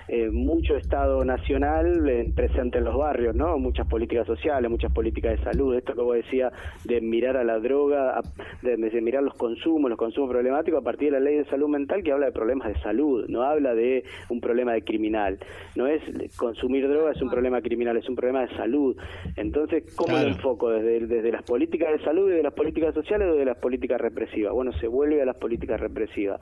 [0.07, 3.57] eh, mucho Estado nacional eh, presente en los barrios, ¿no?
[3.57, 6.51] Muchas políticas sociales, muchas políticas de salud, esto que vos decía
[6.83, 8.21] de mirar a la droga,
[8.61, 12.03] de, mirar los consumos, los consumos problemáticos a partir de la ley de salud mental
[12.03, 15.39] que habla de problemas de salud, no habla de un problema de criminal,
[15.75, 16.01] no es
[16.37, 18.95] consumir droga es un problema criminal, es un problema de salud.
[19.35, 20.69] Entonces, ¿cómo lo enfoco?
[20.69, 23.99] ¿Desde, desde las políticas de salud y de las políticas sociales o de las políticas
[23.99, 24.53] represivas?
[24.53, 26.41] Bueno, se vuelve a las políticas represivas.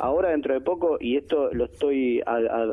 [0.00, 2.22] ahora, dentro de poco, y esto lo estoy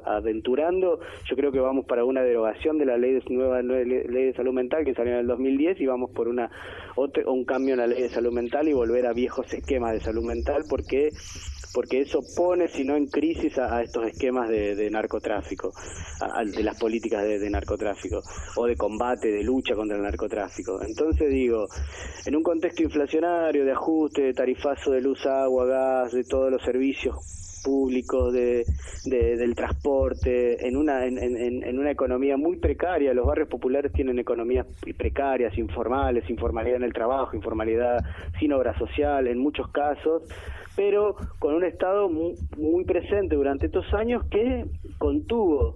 [0.05, 4.33] aventurando, yo creo que vamos para una derogación de la ley de nueva ley de
[4.33, 6.49] salud mental que salió en el 2010 y vamos por una
[6.95, 9.99] otro, un cambio en la ley de salud mental y volver a viejos esquemas de
[9.99, 11.09] salud mental porque
[11.73, 15.73] porque eso pone, si no en crisis, a, estos esquemas de, narcotráfico,
[16.45, 18.21] de las políticas de, narcotráfico,
[18.55, 20.81] o de combate, de lucha contra el narcotráfico.
[20.83, 21.67] Entonces digo,
[22.25, 26.61] en un contexto inflacionario, de ajuste, de tarifazo de luz, agua, gas, de todos los
[26.61, 28.65] servicios públicos, de,
[29.05, 33.13] del transporte, en una, en, en, una economía muy precaria.
[33.13, 37.99] Los barrios populares tienen economías precarias, informales, informalidad en el trabajo, informalidad
[38.39, 40.23] sin obra social en muchos casos,
[40.75, 44.65] pero con un Estado muy, muy presente durante estos años que
[44.97, 45.75] contuvo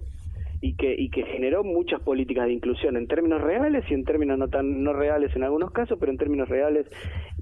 [0.60, 4.38] y que, y que generó muchas políticas de inclusión en términos reales y en términos
[4.38, 6.86] no tan no reales en algunos casos, pero en términos reales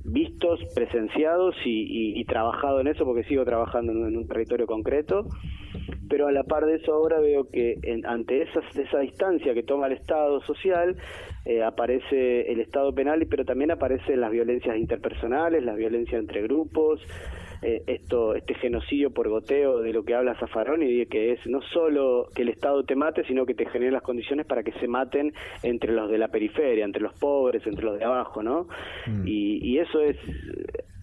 [0.06, 5.24] vistos, presenciados y, y, trabajado en eso porque sigo trabajando en, un territorio concreto.
[6.08, 9.88] Pero a la par de eso ahora veo que ante esa, esa distancia que toma
[9.88, 10.96] el Estado social,
[11.44, 17.00] eh, aparece el Estado penal, pero también aparecen las violencias interpersonales, las violencias entre grupos,
[17.62, 21.60] eh, esto este genocidio por goteo de lo que habla Zaffaroni, y que es no
[21.62, 24.88] solo que el Estado te mate, sino que te genere las condiciones para que se
[24.88, 28.68] maten entre los de la periferia, entre los pobres, entre los de abajo, ¿no?
[29.06, 29.26] Mm.
[29.26, 30.16] Y, y eso es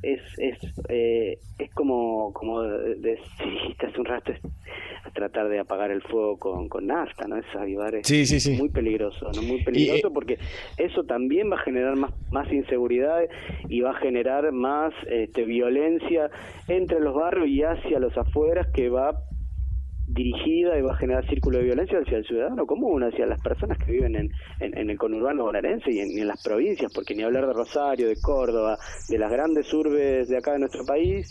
[0.03, 0.57] es es,
[0.89, 2.63] eh, es como como
[2.97, 4.33] dijiste hace un rato
[5.13, 7.37] tratar de apagar el fuego con, con nafta, ¿no?
[7.37, 8.57] Es avivar es sí, sí, sí.
[8.57, 9.41] muy peligroso, ¿no?
[9.41, 10.39] Muy peligroso eh, porque
[10.77, 13.21] eso también va a generar más, más inseguridad
[13.69, 16.29] y va a generar más este, violencia
[16.67, 19.15] entre los barrios y hacia los afueras que va
[20.13, 23.77] dirigida y va a generar círculo de violencia hacia el ciudadano común, hacia las personas
[23.77, 27.53] que viven en, en, el conurbano bonaerense y en, las provincias, porque ni hablar de
[27.53, 28.77] Rosario, de Córdoba,
[29.09, 31.27] de las grandes urbes de acá de nuestro país,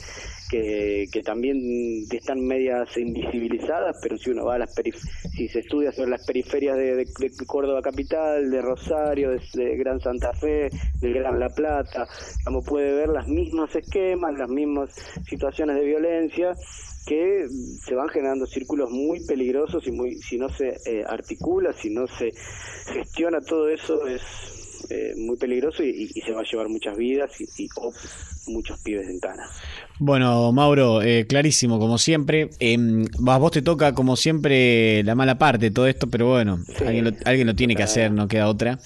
[0.52, 4.74] que, que también están medias invisibilizadas, pero si uno va a las
[5.34, 7.06] si se estudia sobre las periferias de,
[7.46, 10.68] Córdoba capital, de Rosario, de, Gran Santa Fe,
[11.00, 12.06] del Gran La Plata,
[12.44, 14.90] como puede ver los mismos esquemas, las mismas
[15.26, 16.52] situaciones de violencia
[17.06, 17.46] que
[17.84, 22.06] se van generando círculos muy peligrosos y muy si no se eh, articula, si no
[22.06, 22.30] se
[22.92, 24.20] gestiona todo eso es
[24.90, 27.68] eh, muy peligroso y, se va a llevar muchas vidas y,
[28.46, 29.44] muchos pibes en cana.
[29.98, 32.50] Bueno, Mauro, eh, clarísimo, como siempre.
[32.58, 32.76] Eh,
[33.26, 37.04] a vos te toca, como siempre, la mala parte de todo esto, pero bueno, alguien,
[37.04, 38.80] lo, alguien, lo, tiene que hacer, no queda otra.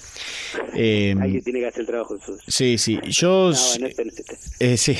[0.75, 2.17] Eh, alguien tiene que hacer el trabajo.
[2.47, 2.99] Sí, sí.
[3.09, 3.51] Yo,
[4.59, 4.95] eh, sí.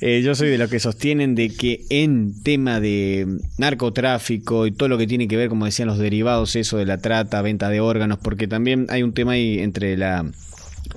[0.22, 3.26] yo soy de los que sostienen de que en tema de
[3.56, 6.98] narcotráfico y todo lo que tiene que ver, como decían los derivados, eso de la
[6.98, 10.30] trata, venta de órganos, porque también hay un tema ahí entre la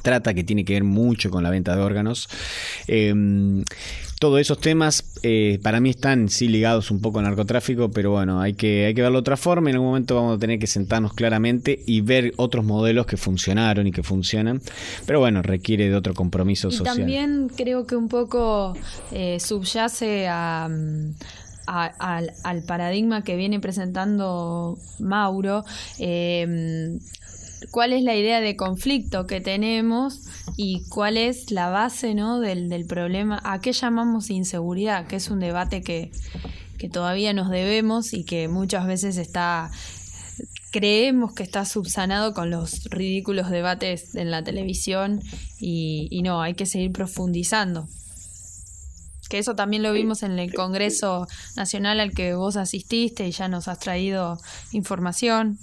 [0.03, 2.29] trata que tiene que ver mucho con la venta de órganos.
[2.87, 3.63] Em,
[4.19, 8.39] todos esos temas eh, para mí están sí ligados un poco al narcotráfico, pero bueno,
[8.39, 9.69] hay que, hay que verlo de otra forma.
[9.69, 13.87] En algún momento vamos a tener que sentarnos claramente y ver otros modelos que funcionaron
[13.87, 14.61] y que funcionan.
[15.05, 16.97] Pero bueno, requiere de otro compromiso y social.
[16.97, 18.77] También creo que un poco
[19.11, 20.69] eh, subyace a...
[21.65, 25.65] al, paradigma que viene presentando Mauro,
[25.99, 26.97] eh,
[27.71, 30.21] cuál es la idea de conflicto que tenemos
[30.57, 32.39] y cuál es la base ¿no?
[32.39, 36.11] del, del problema, a qué llamamos inseguridad, que es un debate que,
[36.77, 39.71] que todavía nos debemos y que muchas veces está
[40.73, 45.21] creemos que está subsanado con los ridículos debates en la televisión
[45.59, 47.87] y, y, no, hay que seguir profundizando.
[49.29, 53.47] Que eso también lo vimos en el Congreso Nacional al que vos asististe y ya
[53.47, 54.39] nos has traído
[54.71, 55.59] información.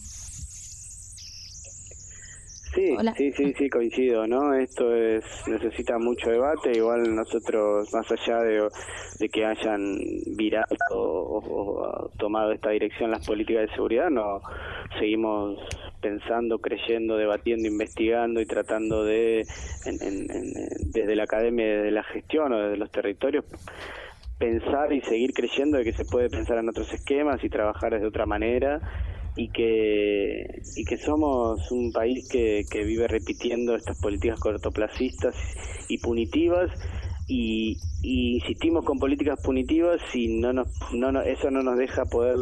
[2.74, 4.54] Sí, sí, sí, sí, coincido, ¿no?
[4.54, 8.68] Esto es necesita mucho debate, igual nosotros, más allá de,
[9.18, 9.98] de que hayan
[10.36, 14.40] virado o, tomado esta dirección las políticas de seguridad, no
[15.00, 15.58] seguimos
[16.00, 19.44] pensando, creyendo, debatiendo, investigando y tratando de,
[20.92, 23.44] desde la academia, desde la gestión o desde los territorios,
[24.38, 28.06] pensar y seguir creyendo de que se puede pensar en otros esquemas y trabajar de
[28.06, 28.80] otra manera
[29.36, 35.34] y que, y que somos un país que, que vive repitiendo estas políticas cortoplacistas
[35.88, 36.70] y punitivas
[37.30, 42.36] y, y insistimos con políticas punitivas y no nos, no, eso no nos deja poder,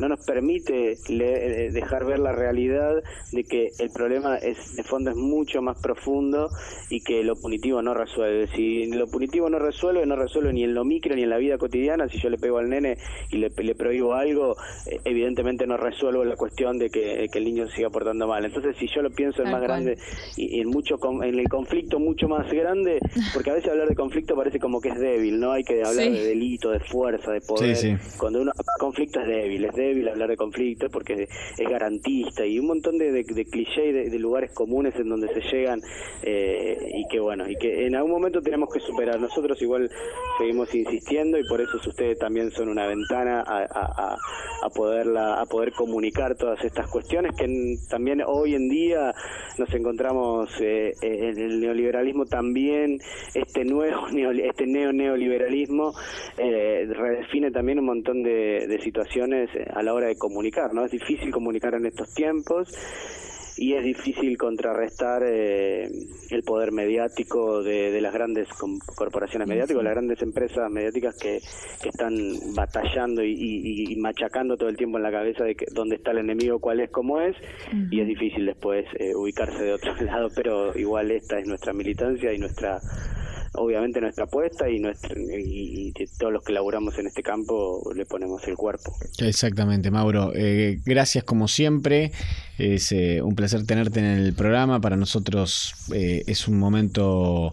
[0.00, 2.96] no nos permite eh, dejar ver la realidad
[3.30, 6.48] de que el problema es de fondo es mucho más profundo
[6.90, 8.48] y que lo punitivo no resuelve.
[8.56, 11.56] Si lo punitivo no resuelve, no resuelve ni en lo micro ni en la vida
[11.56, 12.08] cotidiana.
[12.08, 12.98] Si yo le pego al nene
[13.30, 14.56] y le, le prohíbo algo,
[14.90, 18.44] eh, evidentemente no resuelvo la cuestión de que, el niño siga portando mal.
[18.44, 19.96] Entonces, si yo lo pienso en más grande
[20.36, 22.98] y, en mucho en el conflicto mucho más grande,
[23.32, 26.24] porque a veces hablar de conflicto parece como que débil, no hay que hablar de
[26.24, 27.98] delito, de fuerza, de poder.
[28.18, 32.66] Cuando uno conflicto es débil, es débil hablar de conflicto porque es garantista y un
[32.66, 35.82] montón de, de, de clichés de, lugares comunes en donde se llegan
[36.22, 39.20] eh, y que bueno, y que en algún momento tenemos que superar.
[39.20, 39.90] Nosotros igual
[40.38, 44.16] seguimos insistiendo y por eso ustedes también son una ventana a, a,
[44.62, 49.12] a poderla, a poder comunicar todas estas cuestiones que también hoy en día
[49.58, 52.98] nos encontramos eh, en el neoliberalismo también
[53.34, 55.92] este nuevo este neo neoliberalismo
[56.38, 60.84] eh, redefine también un montón de, de situaciones eh, a la hora de comunicar, ¿no?
[60.84, 62.68] Es difícil comunicar en estos tiempos
[63.56, 65.88] y es difícil contrarrestar eh,
[66.30, 68.48] el poder mediático de, las grandes
[68.96, 71.38] corporaciones mediáticas, las grandes empresas mediáticas que,
[71.80, 72.14] que están
[72.56, 76.58] batallando y, machacando todo el tiempo en la cabeza de que, dónde está el enemigo,
[76.58, 77.36] cuál es, cómo es,
[77.90, 82.38] y es difícil después ubicarse de otro lado, pero igual esta es nuestra militancia y
[82.38, 82.80] nuestra
[83.54, 88.46] obviamente nuestra apuesta y, nuestra, y, todos los que laburamos en este campo le ponemos
[88.46, 88.96] el cuerpo.
[89.18, 90.32] Exactamente, Mauro.
[90.34, 92.12] Eh, gracias como siempre.
[92.56, 94.80] Es eh, un placer tenerte en el programa.
[94.80, 97.52] Para nosotros eh, es un momento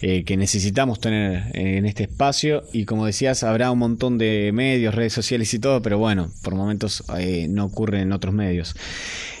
[0.00, 2.62] que necesitamos tener en este espacio.
[2.72, 6.54] Y como decías, habrá un montón de medios, redes sociales y todo, pero bueno, por
[6.54, 7.04] momentos
[7.48, 8.74] no ocurre en otros medios.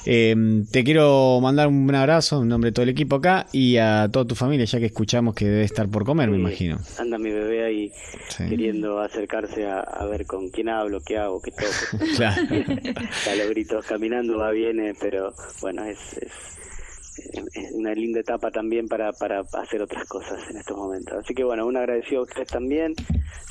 [0.04, 4.26] te quiero mandar un abrazo en nombre de todo el equipo acá y a toda
[4.26, 6.78] tu familia, ya que escuchamos que debe estar estar por comer, me imagino.
[6.98, 7.92] Anda mi bebé ahí
[8.36, 12.04] queriendo acercarse a, ver con quién hablo, qué hago, qué toco.
[12.16, 12.42] claro.
[13.30, 19.12] a los gritos caminando va, viene, pero bueno, es, es una linda etapa también para,
[19.12, 21.14] para hacer otras cosas en estos momentos.
[21.24, 22.94] Así que bueno, un agradecido a ustedes también,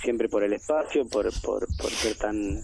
[0.02, 2.62] siempre por el espacio, por, por, por ser tan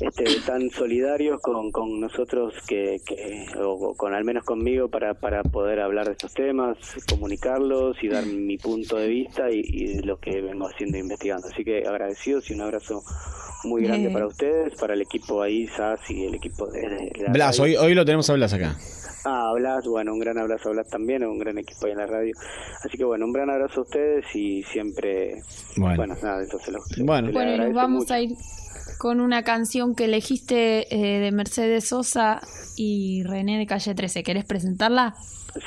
[0.00, 5.42] este, tan solidarios con, con nosotros que, que o con al menos conmigo para, para
[5.42, 6.76] poder hablar de estos temas,
[7.08, 11.48] comunicarlos y dar mi punto de vista y, lo que vengo haciendo e investigando.
[11.48, 13.02] Así que agradecidos y un abrazo
[13.64, 17.10] muy grande para ustedes, para el equipo ahí, SAS y el equipo de...
[17.28, 18.76] Blas, hoy, hoy lo tenemos a Blas acá.
[19.24, 22.06] Ah, Blas, bueno, un gran abrazo a Blas también, un gran equipo ahí en la
[22.06, 22.34] radio.
[22.84, 25.40] Así que bueno, un gran abrazo a ustedes y siempre...
[25.76, 28.36] Bueno, nada, entonces lo, bueno, bueno vamos a ir
[28.98, 32.40] con una canción que elegiste eh, de Mercedes Sosa
[32.76, 34.22] y René de Calle 13.
[34.22, 35.14] ¿Querés presentarla?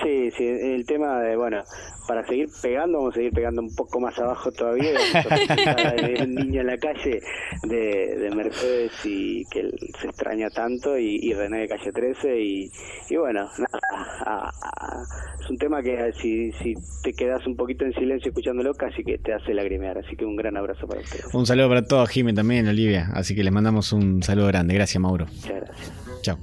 [0.03, 1.63] Sí, sí, el tema de, bueno,
[2.07, 4.91] para seguir pegando, vamos a seguir pegando un poco más abajo todavía.
[5.17, 7.21] A niño en la calle
[7.63, 9.69] de, Mercedes y que
[9.99, 12.69] se extraña tanto y, René de Calle 13 y,
[13.15, 13.49] bueno,
[15.39, 16.73] es un tema que si, si
[17.03, 20.36] te quedas un poquito en silencio escuchándolo casi que te hace lagrimear, así que un
[20.36, 21.34] gran abrazo para ustedes.
[21.34, 24.76] Un saludo para todos, Jimmy también, Olivia, así que les mandamos un saludo grande.
[24.76, 25.26] Gracias, Mauro.
[25.26, 25.91] Muchas gracias.
[26.22, 26.38] Chao.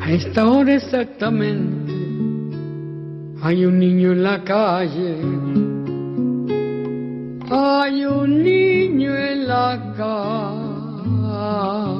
[0.00, 1.92] A esta hora exactamente
[3.42, 5.16] hay un niño en la calle.
[7.50, 11.99] Hay un niño en la calle.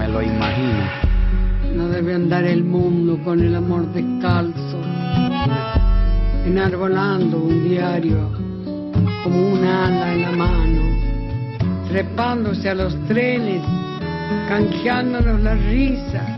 [0.00, 0.84] me lo imagino.
[1.76, 4.80] No debe andar el mundo con el amor descalzo,
[6.46, 8.18] enarbolando un diario
[9.22, 10.82] como un ala en la mano,
[11.90, 13.62] trepándose a los trenes,
[14.48, 16.34] canjeándonos la risa,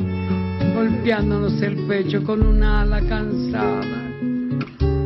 [0.75, 4.01] golpeándonos el pecho con un ala cansada.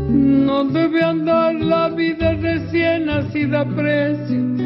[0.09, 4.66] No debe andar la vida recién nacida precio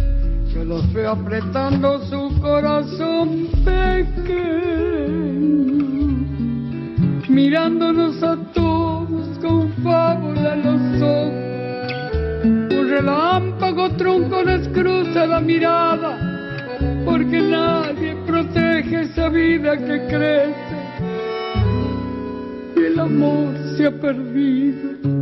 [0.53, 4.27] yo los veo apretando su corazón pequeño,
[7.29, 11.51] mirándonos a todos con fábula en los ojos.
[12.43, 16.17] Un relámpago tronco les cruza la mirada,
[17.05, 18.15] porque nadie
[18.53, 20.55] deje esa vida que crece
[22.75, 25.20] y el amor se ha perdido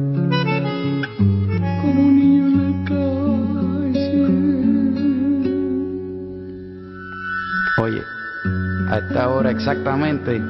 [8.90, 10.42] a esta hora exactamente,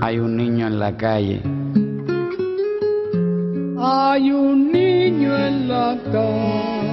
[0.00, 1.42] hay un niño en la calle.
[3.76, 6.84] Hay un niño en la calle.